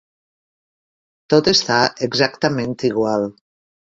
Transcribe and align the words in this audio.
Tot 1.33 1.49
està 1.51 1.77
exactament 2.07 2.73
igual. 2.91 3.27